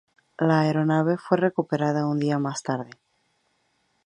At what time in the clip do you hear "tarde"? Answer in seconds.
2.63-2.89